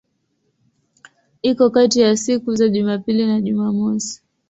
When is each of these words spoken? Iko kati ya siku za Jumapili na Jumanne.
Iko 1.49 1.65
kati 1.73 1.99
ya 2.01 2.15
siku 2.17 2.55
za 2.55 2.67
Jumapili 2.73 3.23
na 3.27 3.37
Jumanne. 3.45 4.05